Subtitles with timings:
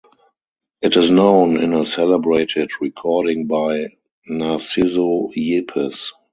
[0.81, 6.09] It is known in a celebrated recording by Narciso Yepes.